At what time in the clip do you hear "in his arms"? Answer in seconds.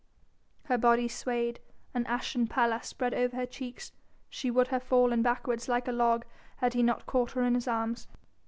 7.43-8.07